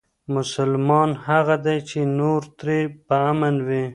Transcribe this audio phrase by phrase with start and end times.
[0.35, 3.85] مسلمان هغه دی چې نور ترې په امن وي.